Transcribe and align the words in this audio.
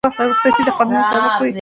رخصتي 0.27 0.61
د 0.65 0.69
قانون 0.77 0.97
مطابق 1.01 1.33
وي 1.41 1.49